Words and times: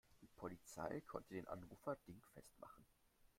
Die 0.23 0.27
Polizei 0.35 1.01
konnte 1.01 1.35
den 1.35 1.47
Anrufer 1.47 1.95
dingfest 2.07 2.57
machen. 2.59 2.83